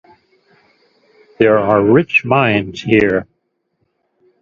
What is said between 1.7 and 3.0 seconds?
rich mines